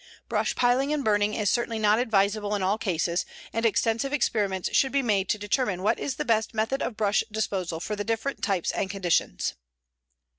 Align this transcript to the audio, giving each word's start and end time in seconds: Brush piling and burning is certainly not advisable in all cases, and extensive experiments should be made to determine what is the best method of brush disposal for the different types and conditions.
Brush 0.27 0.55
piling 0.55 0.91
and 0.91 1.03
burning 1.05 1.35
is 1.35 1.51
certainly 1.51 1.77
not 1.77 1.99
advisable 1.99 2.55
in 2.55 2.63
all 2.63 2.79
cases, 2.79 3.23
and 3.53 3.67
extensive 3.67 4.11
experiments 4.11 4.75
should 4.75 4.91
be 4.91 5.03
made 5.03 5.29
to 5.29 5.37
determine 5.37 5.83
what 5.83 5.99
is 5.99 6.15
the 6.15 6.25
best 6.25 6.55
method 6.55 6.81
of 6.81 6.97
brush 6.97 7.23
disposal 7.31 7.79
for 7.79 7.95
the 7.95 8.03
different 8.03 8.41
types 8.41 8.71
and 8.71 8.89
conditions. 8.89 9.53